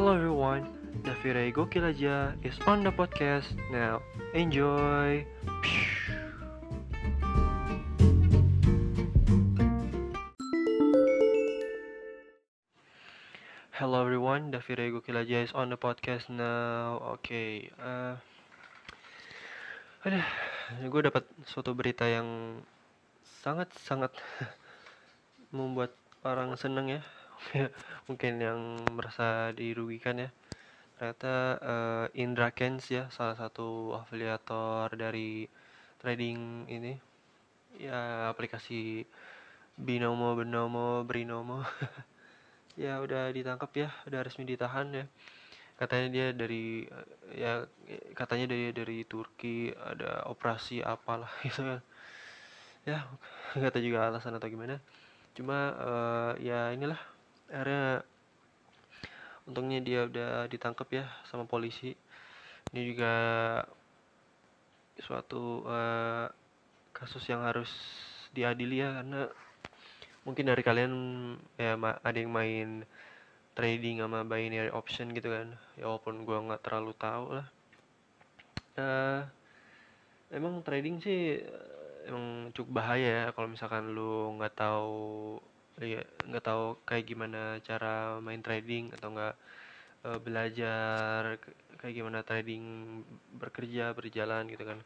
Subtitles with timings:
[0.00, 0.64] Hello everyone,
[1.04, 4.00] Davire Gokil aja is on the podcast now.
[4.32, 5.28] Enjoy.
[13.76, 16.96] Hello everyone, Davire Gokil aja is on the podcast now.
[17.04, 18.16] Oke, okay, uh,
[20.08, 20.24] aduh,
[20.80, 22.64] gue dapat suatu berita yang
[23.44, 24.16] sangat sangat
[25.52, 25.92] membuat
[26.24, 27.04] orang seneng ya
[28.10, 28.58] mungkin yang
[28.98, 30.30] merasa dirugikan ya.
[30.98, 35.46] Ternyata uh, Indra Kens ya salah satu afiliator dari
[36.02, 36.98] trading ini.
[37.78, 39.06] Ya aplikasi
[39.78, 41.62] binomo binomo brinomo.
[42.78, 45.04] Ya udah ditangkap ya udah resmi ditahan ya.
[45.76, 46.86] Katanya dia dari
[47.34, 47.66] ya
[48.16, 51.82] katanya dari dari Turki ada operasi apalah gitu kan.
[52.88, 53.04] Ya
[53.58, 54.80] nggak tahu juga alasan atau gimana.
[55.36, 56.96] Cuma uh, ya inilah
[57.50, 58.06] akhirnya
[59.50, 61.98] untungnya dia udah ditangkap ya sama polisi.
[62.70, 63.14] Ini juga
[65.00, 66.30] suatu uh,
[66.94, 67.70] kasus yang harus
[68.30, 69.26] diadili ya karena
[70.22, 70.92] mungkin dari kalian
[71.58, 72.86] ya ada yang main
[73.58, 75.58] trading sama binary option gitu kan.
[75.74, 77.46] Ya walaupun gua nggak terlalu tahu lah.
[78.78, 79.26] Uh,
[80.30, 81.42] emang trading sih
[82.06, 85.42] emang cukup bahaya ya kalau misalkan lu nggak tahu
[85.80, 89.34] nggak tahu kayak gimana cara main trading atau nggak
[90.04, 91.40] uh, belajar
[91.80, 92.64] kayak gimana trading
[93.40, 94.78] bekerja berjalan gitu kan.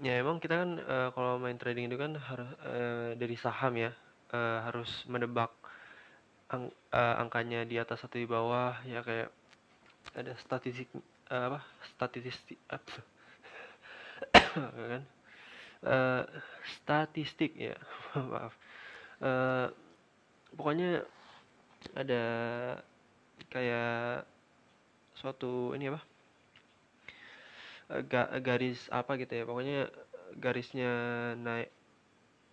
[0.00, 3.92] Ya emang kita kan uh, kalau main trading itu kan harus uh, dari saham ya
[4.32, 5.52] uh, harus menebak
[6.48, 9.28] ang uh, angkanya di atas atau di bawah ya kayak
[10.14, 10.88] ada statistik
[11.28, 11.60] uh, apa
[11.96, 12.96] statistik apa
[14.96, 15.04] kan?
[15.84, 16.22] Uh,
[16.64, 17.76] statistik ya
[18.32, 18.56] maaf
[19.22, 19.66] uh,
[20.56, 21.04] pokoknya
[21.94, 22.24] ada
[23.52, 24.26] kayak
[25.16, 26.00] suatu ini apa?
[28.10, 29.86] Ga, garis apa gitu ya pokoknya
[30.42, 30.90] garisnya
[31.38, 31.70] naik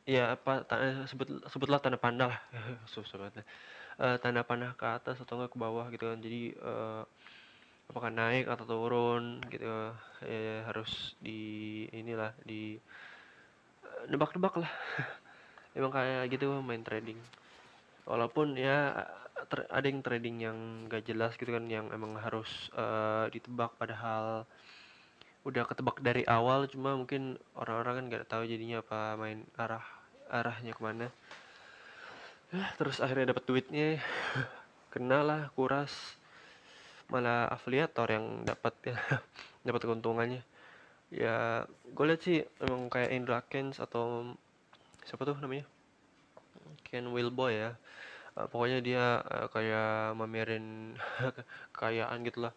[0.06, 2.42] ya apa tanda, sebut sebutlah tanda panah lah.
[3.94, 6.18] Uh, tanda panah ke atas atau enggak ke bawah gitu kan.
[6.18, 7.06] Jadi uh,
[7.86, 9.70] apakah naik atau turun gitu.
[10.26, 12.82] Ya, harus di inilah di
[14.10, 14.72] nebak-nebak lah
[15.74, 17.20] emang kayak gitu main trading.
[18.06, 19.08] Walaupun ya
[19.52, 20.58] ada yang trading yang
[20.88, 23.76] gak jelas gitu kan yang emang harus uh, ditebak.
[23.76, 24.48] Padahal
[25.44, 29.84] udah ketebak dari awal cuma mungkin orang-orang kan gak tahu jadinya apa main arah
[30.32, 31.08] arahnya ke mana.
[32.54, 34.00] Ya, terus akhirnya dapat duitnya.
[34.94, 35.92] Kena lah kuras.
[37.10, 38.98] Malah afiliator yang dapat ya
[39.68, 40.42] dapat keuntungannya.
[41.14, 44.34] Ya gue lihat sih emang kayak Indra Kens atau
[45.08, 45.68] siapa tuh namanya?
[46.88, 47.72] Ken Wilboy ya.
[48.34, 50.98] Uh, pokoknya dia uh, kayak mamerin
[51.74, 52.50] kekayaan gitulah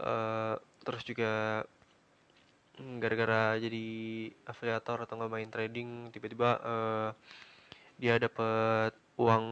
[0.00, 1.62] uh, terus juga
[2.74, 3.86] gara-gara jadi
[4.48, 7.08] afiliator atau nggak main trading tiba-tiba uh,
[8.00, 9.46] dia dapat uang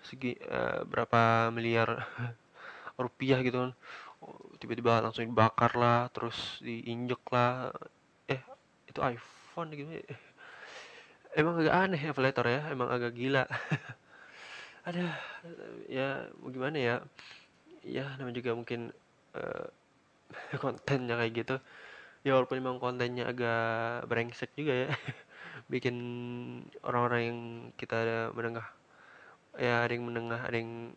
[0.00, 2.08] segi uh, berapa miliar
[3.02, 3.72] rupiah gitu kan.
[4.60, 7.72] Tiba-tiba langsung dibakar lah terus diinjek lah.
[8.28, 8.40] Eh
[8.88, 10.00] itu iPhone gitu
[11.36, 13.44] emang agak aneh ya Velator ya emang agak gila.
[14.88, 15.06] Ada
[15.86, 16.08] ya
[16.40, 16.96] gimana ya?
[17.84, 18.90] Ya namanya juga mungkin
[19.36, 19.66] uh,
[20.62, 21.56] kontennya kayak gitu.
[22.20, 24.88] Ya walaupun memang kontennya agak brengsek juga ya.
[25.72, 25.96] Bikin
[26.82, 27.38] orang-orang yang
[27.78, 28.66] kita menengah
[29.58, 30.94] ya ada yang menengah ada yang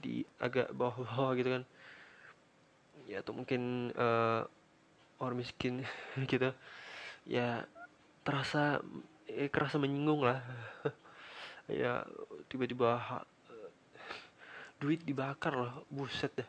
[0.00, 1.62] di agak bawah-bawah gitu kan.
[3.06, 4.48] Ya atau mungkin uh,
[5.20, 5.84] orang miskin
[6.32, 6.50] gitu.
[7.26, 7.66] Ya
[8.26, 8.82] terasa
[9.28, 10.40] eh, kerasa menyinggung lah.
[11.66, 12.06] Ya
[12.46, 12.94] tiba-tiba
[14.78, 16.46] duit dibakar loh buset dah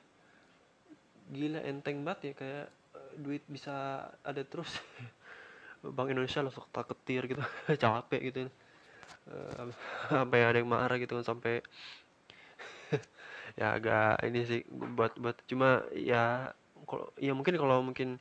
[1.32, 2.66] gila enteng banget ya kayak
[2.96, 4.72] uh, duit bisa ada terus.
[5.96, 7.44] Bank Indonesia langsung ketir gitu
[7.84, 8.40] capek gitu.
[9.28, 9.72] Uh,
[10.08, 11.59] sampai ada yang marah gitu kan sampai
[13.59, 16.52] ya agak ini sih buat buat cuma ya
[16.88, 18.20] kalau ya mungkin kalau mungkin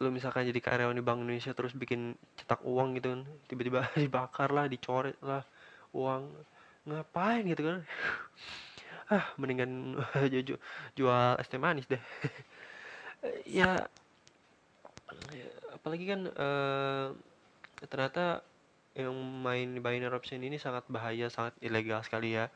[0.00, 4.48] lu misalkan jadi karyawan di Bank Indonesia terus bikin cetak uang gitu kan tiba-tiba dibakar
[4.48, 5.44] lah dicoret lah
[5.92, 6.24] uang
[6.88, 7.78] ngapain gitu kan?
[9.10, 9.98] Ah mendingan
[10.32, 10.54] jual,
[10.94, 12.00] jual es teh manis deh.
[13.44, 13.84] Ya
[15.76, 17.12] apalagi kan uh,
[17.84, 18.40] ternyata
[18.96, 19.12] yang
[19.44, 22.48] main binary option ini sangat bahaya sangat ilegal sekali ya.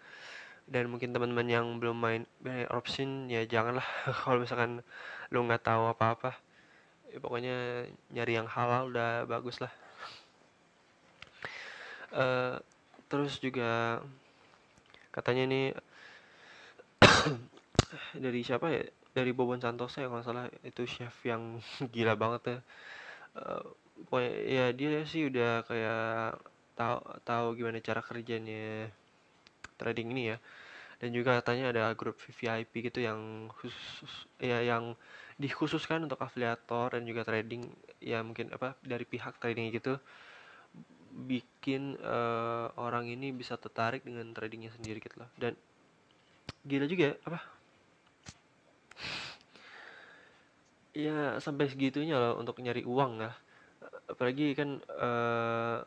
[0.64, 3.84] Dan mungkin teman-teman yang belum main binary option ya janganlah
[4.24, 4.80] kalau misalkan
[5.28, 6.38] lu nggak tahu apa-apa
[7.14, 9.70] ya pokoknya nyari yang halal udah bagus lah.
[12.10, 12.58] Uh,
[13.06, 14.02] terus juga
[15.14, 15.62] katanya ini
[18.24, 18.82] dari siapa ya?
[19.14, 20.50] Dari Bobon Santoso ya kalau salah.
[20.66, 21.62] Itu chef yang
[21.94, 22.58] gila banget ya.
[23.38, 23.62] Uh,
[24.10, 26.42] pokoknya ya dia sih udah kayak
[26.74, 28.90] tahu tahu gimana cara kerjanya
[29.78, 30.36] trading ini ya.
[30.98, 34.98] Dan juga katanya ada grup VIP gitu yang khusus ya yang
[35.34, 37.66] dikhususkan untuk afiliator dan juga trading
[37.98, 39.98] ya mungkin apa dari pihak trading gitu
[41.14, 45.30] bikin uh, orang ini bisa tertarik dengan tradingnya sendiri gitu loh.
[45.38, 45.54] Dan
[46.66, 47.38] gila juga ya, apa?
[50.94, 53.34] Ya sampai segitunya loh untuk nyari uang ya
[54.08, 55.82] apalagi kan uh,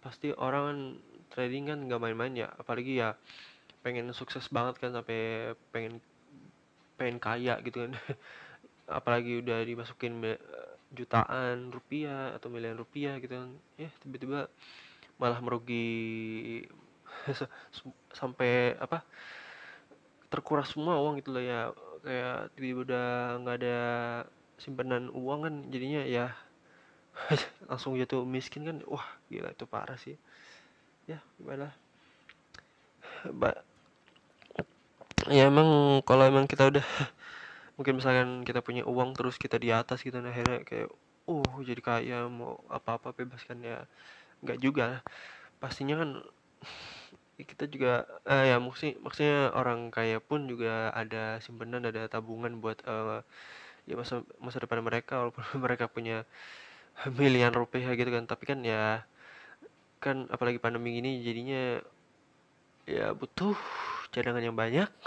[0.00, 0.78] pasti orang kan
[1.34, 2.48] trading kan nggak main-main ya.
[2.56, 3.14] Apalagi ya
[3.82, 6.02] pengen sukses banget kan sampai pengen
[6.98, 7.92] pengen kaya gitu kan
[8.88, 10.20] apalagi udah dimasukin
[10.96, 14.48] jutaan rupiah atau miliar rupiah gitu kan ya tiba-tiba
[15.20, 16.64] malah merugi
[18.18, 19.04] sampai apa
[20.28, 21.60] terkuras semua uang gitu loh ya.
[21.98, 23.06] Kayak tiba-tiba udah
[23.42, 23.78] nggak ada
[24.60, 26.34] simpanan uang kan jadinya ya
[27.68, 30.14] langsung jatuh miskin kan wah gila itu parah sih.
[31.10, 31.74] Ya gimana?
[33.34, 33.50] Ba
[35.26, 36.86] ya emang kalau emang kita udah
[37.78, 40.90] mungkin misalkan kita punya uang terus kita di atas gitu nah akhirnya kayak
[41.30, 43.78] uh jadi kaya mau apa-apa bebaskan ya.
[44.42, 44.86] Nggak juga.
[45.62, 46.10] Pastinya kan
[47.50, 52.82] kita juga eh, ya maksudnya maksudnya orang kaya pun juga ada simpanan ada tabungan buat
[52.90, 53.22] uh,
[53.86, 56.26] ya masa masa depan mereka walaupun mereka punya
[57.18, 58.24] miliaran rupiah gitu kan.
[58.26, 59.06] Tapi kan ya
[60.02, 61.82] kan apalagi pandemi ini jadinya
[62.88, 63.54] ya butuh
[64.14, 64.88] cadangan yang banyak.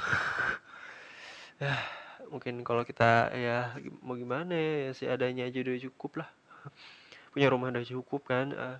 [1.61, 1.77] Ya
[2.31, 6.29] mungkin kalau kita ya mau gimana ya adanya aja udah cukup lah.
[7.35, 8.79] Punya rumah udah cukup kan uh,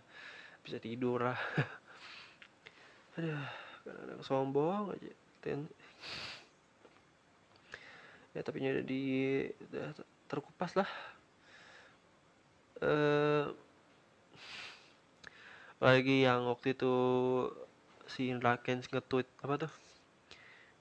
[0.64, 1.36] bisa tidur lah.
[3.20, 3.36] Aduh
[3.84, 5.12] kadang-kadang sombong aja
[5.44, 5.68] ten.
[8.32, 9.04] Ya tapi udah di
[9.68, 9.92] udah
[10.32, 10.88] terkupas lah.
[12.82, 13.52] Uh,
[15.84, 16.94] lagi yang waktu itu
[18.08, 19.74] si Indra nge-tweet apa tuh?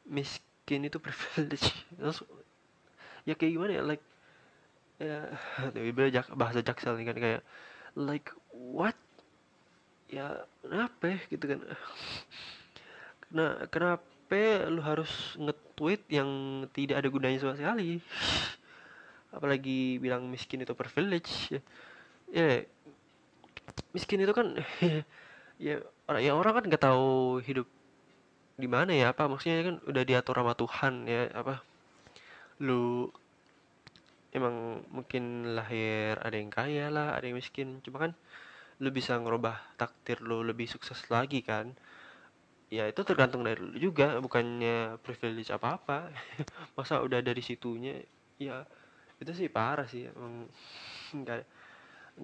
[0.06, 1.66] Miskin itu privilege
[3.28, 3.82] ya kayak gimana ya?
[3.84, 4.04] Like
[5.00, 5.18] ya
[6.16, 7.42] jak, bahasa jaksel nih kan kayak
[7.96, 8.96] like what?
[10.10, 11.60] Ya kenapa ya, gitu kan.
[13.22, 16.30] Karena kenapa lu harus nge-tweet yang
[16.74, 18.02] tidak ada gunanya sama sekali?
[19.36, 21.54] Apalagi bilang miskin itu privilege.
[21.54, 21.60] Ya,
[22.34, 22.46] ya
[23.94, 24.58] miskin itu kan
[25.62, 25.78] ya
[26.10, 27.66] orang ya orang kan nggak tahu hidup
[28.58, 29.30] di mana ya apa?
[29.30, 31.69] Maksudnya kan udah diatur sama Tuhan ya apa
[32.60, 33.08] lu
[34.30, 37.82] emang mungkin lahir ada yang kaya lah ada yang miskin.
[37.82, 38.12] Cuma kan
[38.80, 41.72] lu bisa ngerubah takdir lu lebih sukses lagi kan.
[42.70, 45.98] Ya itu tergantung dari lu juga bukannya privilege apa apa
[46.78, 47.98] masa udah dari situnya
[48.38, 48.62] ya
[49.20, 50.46] itu sih parah sih emang
[51.12, 51.42] nggak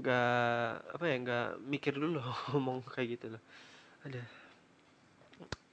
[0.00, 2.22] nggak apa ya nggak mikir dulu
[2.54, 3.42] ngomong kayak gitu loh.
[4.06, 4.22] Ada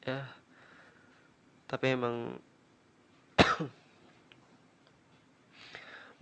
[0.04, 0.20] ya
[1.70, 2.38] tapi emang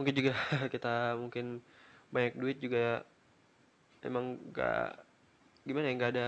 [0.02, 0.34] mungkin juga
[0.74, 1.62] kita mungkin
[2.10, 3.06] banyak duit juga
[4.02, 4.98] emang gak
[5.62, 6.28] gimana ya nggak ada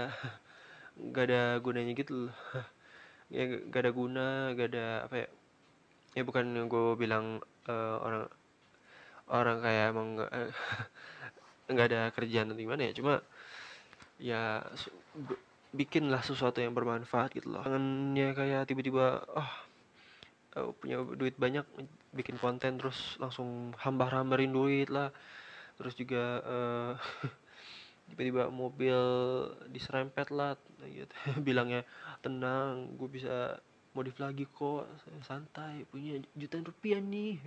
[1.10, 2.36] nggak ada gunanya gitu loh.
[3.34, 5.28] Ya gak ada guna gak ada apa ya
[6.14, 8.30] ya bukan yang gue bilang uh, orang
[9.26, 10.32] orang kayak emang nggak
[11.74, 13.26] nggak ada kerjaan atau gimana ya cuma
[14.22, 14.62] ya
[15.74, 17.66] bikinlah sesuatu yang bermanfaat gitu loh.
[17.66, 19.50] Jangannya kayak tiba-tiba oh
[20.78, 21.66] punya duit banyak
[22.14, 25.10] bikin konten terus langsung hambar-hambarin duit lah.
[25.76, 26.94] Terus juga uh,
[28.14, 28.98] tiba-tiba mobil
[29.74, 30.54] diserempet lah
[30.86, 31.14] gitu.
[31.48, 31.82] bilangnya
[32.22, 33.58] tenang gue bisa
[33.94, 34.90] modif lagi kok
[35.26, 37.38] santai punya jutaan rupiah nih.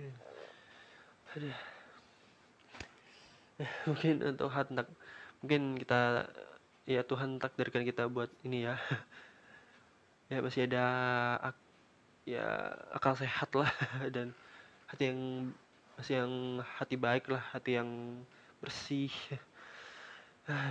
[1.35, 1.51] Ada
[3.89, 4.87] mungkin untuk hendak
[5.43, 6.29] mungkin kita
[6.87, 8.75] ya Tuhan takdirkan kita buat ini ya.
[10.27, 10.85] Ya masih ada
[12.27, 13.71] ya akal sehat lah.
[14.11, 14.35] Dan
[14.87, 15.51] hati yang
[15.99, 16.33] masih yang
[16.79, 17.89] hati baik lah hati yang
[18.63, 19.11] bersih.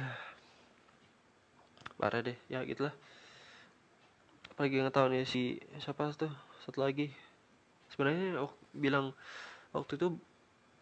[2.00, 2.92] Parah deh ya gitulah
[4.56, 6.32] apalagi nggak tahu nih si siapa tuh
[6.64, 7.12] satu lagi.
[7.92, 9.12] Sebenarnya aku bilang
[9.76, 10.16] waktu itu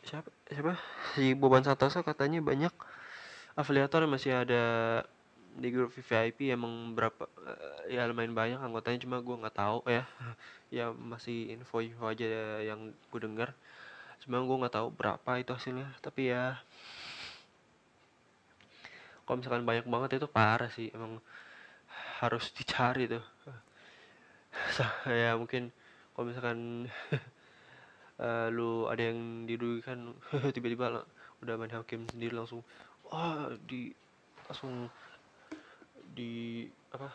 [0.06, 0.78] siapa siapa?
[1.18, 2.70] Si Boban Santoso katanya banyak
[3.58, 4.62] afiliator masih ada
[5.54, 10.02] di grup VIP emang berapa uh, ya lumayan banyak anggotanya cuma gue nggak tahu ya
[10.76, 12.26] ya masih info-info aja
[12.62, 13.54] yang gue dengar.
[14.22, 16.58] Cuma gue nggak tahu berapa itu hasilnya tapi ya
[19.24, 21.22] kalau misalkan banyak banget itu parah sih emang
[22.20, 23.24] harus dicari tuh.
[25.10, 25.74] Ya mungkin
[26.14, 26.86] kalau misalkan
[28.22, 30.14] uh, lu ada yang dirugikan
[30.54, 31.02] tiba-tiba
[31.42, 32.62] udah main hakim sendiri langsung
[33.10, 33.90] wah di
[34.46, 34.88] langsung
[36.14, 37.10] di apa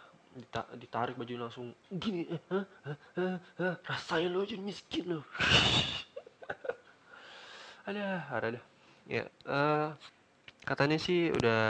[0.77, 2.65] ditarik baju langsung gini eh,
[3.18, 5.22] eh, eh, rasain lo jadi miskin lo
[7.89, 8.62] ada ada
[9.10, 9.98] ya uh,
[10.70, 11.63] katanya sih udah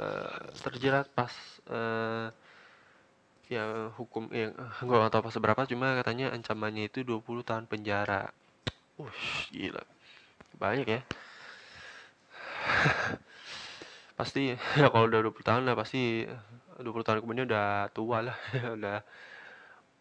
[0.00, 1.34] uh, terjerat pas
[1.68, 2.32] uh,
[3.48, 8.28] ya hukum yang gue gak tau pas seberapa cuma katanya ancamannya itu 20 tahun penjara.
[9.00, 9.80] Ush, gila.
[10.60, 11.00] Banyak ya
[14.18, 14.58] pasti ya
[14.92, 16.26] kalau udah 20 tahun lah pasti
[16.82, 18.36] 20 tahun kemudian udah tua lah
[18.76, 18.98] udah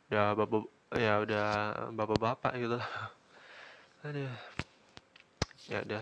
[0.09, 0.63] udah bapak
[0.97, 1.47] ya udah
[1.93, 2.89] bapak-bapak gitu lah.
[4.01, 4.33] Aduh
[5.67, 6.01] ya udah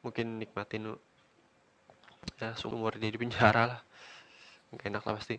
[0.00, 0.96] mungkin nikmatin
[2.40, 3.80] ya seumur dia di penjara lah.
[4.72, 5.36] Nggak enak lah pasti.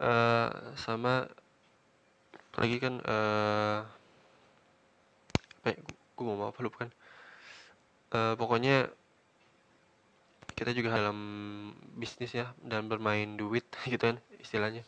[0.00, 1.28] Uh, sama
[2.56, 3.84] lagi kan uh,
[5.60, 6.90] apa ya, gue mau apa lupa kan
[8.16, 8.88] uh, pokoknya
[10.60, 11.16] kita juga dalam
[11.96, 14.84] bisnis ya dan bermain duit gitu kan istilahnya.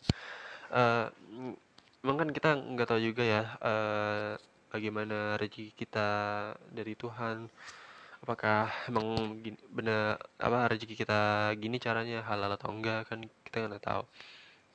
[0.69, 1.09] Uh,
[2.05, 4.37] emang kan kita nggak tahu juga ya uh,
[4.69, 6.09] bagaimana rezeki kita
[6.69, 7.49] dari Tuhan.
[8.23, 13.83] Apakah emang gini, benar apa rezeki kita gini caranya halal atau enggak kan kita nggak
[13.83, 14.05] tahu.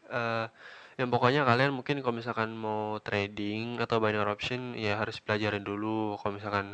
[0.10, 0.50] Uh,
[0.98, 6.18] yang pokoknya kalian mungkin kalau misalkan mau trading atau binary option ya harus pelajarin dulu.
[6.18, 6.74] Kalau misalkan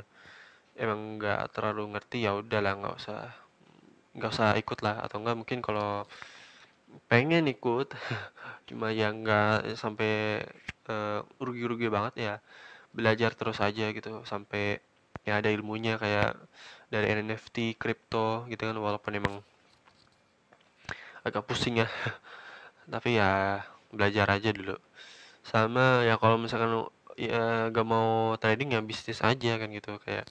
[0.80, 3.43] emang nggak terlalu ngerti ya udahlah nggak usah
[4.16, 4.96] nggak usah ikut lah.
[5.06, 6.06] Atau enggak mungkin kalau
[7.10, 7.88] pengen ikut
[8.70, 10.44] cuma yang nggak sampai
[10.92, 12.34] uh, rugi-rugi banget ya
[12.98, 14.10] belajar terus aja gitu.
[14.28, 14.80] Sampai
[15.28, 16.36] ya ada ilmunya kayak
[16.94, 19.36] dari NFT, kripto gitu kan walaupun emang
[21.26, 21.88] agak pusing ya.
[22.94, 24.76] Tapi ya belajar aja dulu.
[25.44, 26.88] Sama ya kalau misalkan
[27.20, 29.98] ya gak mau trading ya bisnis aja kan gitu.
[30.06, 30.26] Kayak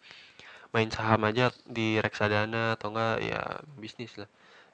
[0.75, 1.45] main saham aja
[1.77, 3.41] di reksadana atau enggak ya
[3.83, 4.31] bisnis lah.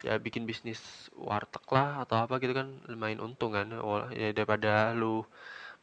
[0.06, 0.80] Ya bikin bisnis
[1.28, 3.66] warteg lah atau apa gitu kan lumayan untung kan.
[4.14, 5.26] Ya daripada lu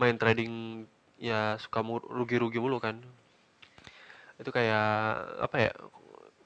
[0.02, 0.86] main trading
[1.20, 1.80] ya suka
[2.18, 2.98] rugi-rugi mulu kan.
[4.42, 4.88] Itu kayak
[5.46, 5.72] apa ya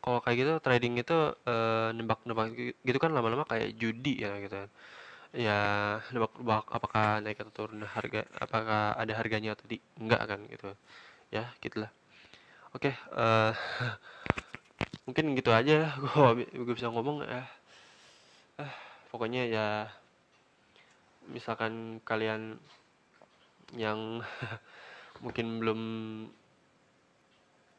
[0.04, 1.18] kalau kayak gitu trading itu
[1.52, 2.46] uh, nebak-nebak
[2.88, 4.70] gitu kan lama-lama kayak judi ya gitu kan.
[5.36, 5.60] Ya
[6.14, 10.70] nebak-nebak apakah naik atau turun harga apakah ada harganya atau di enggak kan gitu.
[11.36, 11.92] Ya gitulah
[12.76, 13.52] oke uh,
[15.06, 17.44] mungkin gitu aja gue gue bisa ngomong ya
[18.62, 18.74] uh,
[19.10, 19.68] pokoknya ya
[21.30, 22.58] misalkan kalian
[23.78, 24.26] yang
[25.24, 25.82] mungkin belum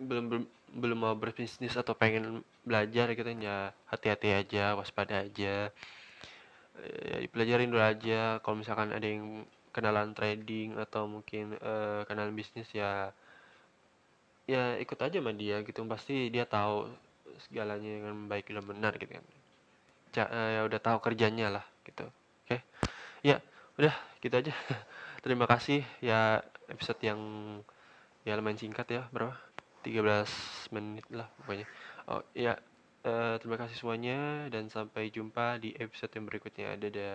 [0.00, 5.68] belum belum belum mau berbisnis atau pengen belajar gitu ya hati-hati aja waspada aja.
[6.80, 8.38] Ya dipelajarin dulu aja.
[8.40, 9.44] Kalau misalkan ada yang
[9.74, 13.12] kenalan trading atau mungkin uh, kenalan bisnis ya
[14.50, 15.86] ya ikut aja sama dia gitu.
[15.86, 16.90] Pasti dia tahu
[17.46, 19.26] segalanya dengan baik dan benar gitu kan.
[20.10, 22.10] Ja, uh, ya udah tahu kerjanya lah gitu.
[22.10, 22.58] Oke?
[22.58, 22.60] Okay?
[23.22, 23.38] ya
[23.78, 24.52] udah gitu aja.
[25.24, 25.86] Terima kasih.
[26.02, 27.20] Ya episode yang
[28.26, 29.32] ya lumayan singkat ya berapa
[29.86, 31.66] 13 menit lah pokoknya.
[32.10, 32.58] Oh ya
[33.06, 36.76] uh, terima kasih semuanya dan sampai jumpa di episode yang berikutnya.
[36.76, 37.10] Ada ada